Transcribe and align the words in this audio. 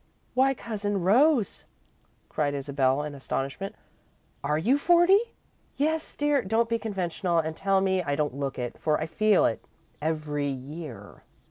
"Why, 0.33 0.55
Cousin 0.55 1.01
Rose!" 1.03 1.65
cried 2.27 2.55
Isabel, 2.55 3.03
in 3.03 3.13
astonishment. 3.13 3.75
"Are 4.43 4.57
you 4.57 4.79
forty?" 4.79 5.35
"Yes, 5.75 6.15
dear. 6.15 6.41
Don't 6.41 6.67
be 6.69 6.79
conventional 6.79 7.37
and 7.37 7.55
tell 7.55 7.81
me 7.81 8.01
I 8.01 8.15
don't 8.15 8.33
look 8.33 8.57
it, 8.57 8.79
for 8.79 8.99
I 8.99 9.05
feel 9.05 9.45
it 9.45 9.63
every 10.01 10.47
year." 10.47 11.21